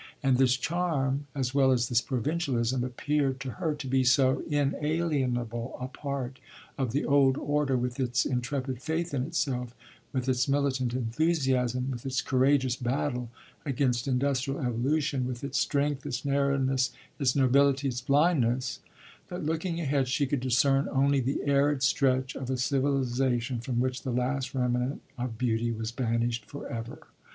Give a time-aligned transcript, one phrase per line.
[0.23, 5.77] And this charm, as well as this provincialism, appeared to her to be so inalienable
[5.79, 6.39] a part
[6.75, 9.75] of the old order, with its intrepid faith in itself,
[10.11, 13.29] with its militant enthusiasm, with its courageous battle
[13.63, 16.89] against industrial evolution, with its strength, its narrowness,
[17.19, 18.79] its nobility, its blindness,
[19.27, 24.01] that, looking ahead, she could discern only the arid stretch of a civilization from which
[24.01, 27.05] the last remnant of beauty was banished forever.